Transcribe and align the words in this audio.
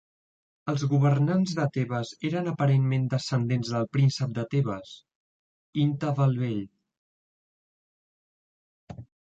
Els 0.71 0.85
governants 0.93 1.51
de 1.59 1.65
Tebes 1.75 2.13
eren 2.31 2.49
aparentment 2.53 3.05
descendents 3.13 3.75
del 3.75 3.87
príncep 3.99 4.35
de 4.39 4.47
Tebes, 4.55 4.97
Intef 5.85 6.25
el 6.27 6.39
Vell. 6.45 6.63